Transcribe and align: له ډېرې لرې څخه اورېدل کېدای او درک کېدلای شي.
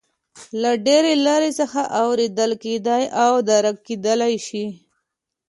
له 0.61 0.71
ډېرې 0.85 1.13
لرې 1.25 1.51
څخه 1.59 1.81
اورېدل 2.03 2.51
کېدای 2.63 3.03
او 3.23 3.33
درک 3.49 3.75
کېدلای 3.87 4.35
شي. 4.47 4.65